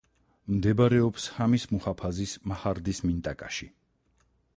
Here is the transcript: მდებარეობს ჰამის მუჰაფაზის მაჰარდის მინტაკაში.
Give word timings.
მდებარეობს 0.51 1.27
ჰამის 1.35 1.65
მუჰაფაზის 1.73 2.33
მაჰარდის 2.53 3.03
მინტაკაში. 3.11 3.69